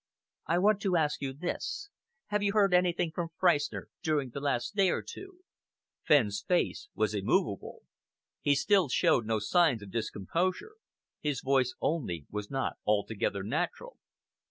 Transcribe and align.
"I 0.47 0.57
want 0.57 0.81
to 0.81 0.95
ask 0.97 1.21
you 1.21 1.31
this: 1.31 1.91
have 2.29 2.41
you 2.41 2.53
heard 2.53 2.73
anything 2.73 3.11
from 3.11 3.29
Freistner 3.39 3.87
during 4.01 4.31
the 4.31 4.39
last 4.39 4.75
day 4.75 4.89
or 4.89 5.03
two?" 5.03 5.41
Fenn's 6.01 6.41
face 6.41 6.89
was 6.95 7.13
immovable. 7.13 7.83
He 8.41 8.55
still 8.55 8.89
showed 8.89 9.27
no 9.27 9.37
signs 9.37 9.83
of 9.83 9.91
discomposure 9.91 10.77
his 11.19 11.41
voice 11.41 11.75
only 11.79 12.25
was 12.31 12.49
not 12.49 12.77
altogether 12.83 13.43
natural. 13.43 13.97